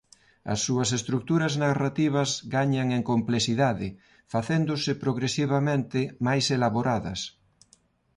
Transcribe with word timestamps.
As 0.53 0.59
súas 0.65 0.89
estruturas 0.99 1.53
narrativas 1.65 2.29
gañan 2.55 2.87
en 2.97 3.01
complexidade 3.11 3.87
facéndose 4.33 4.91
progresivamente 5.03 5.99
máis 6.27 6.45
elaboradas. 6.57 7.19